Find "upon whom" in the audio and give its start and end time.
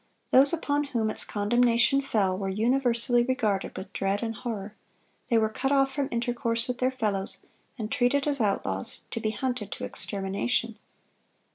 0.51-1.11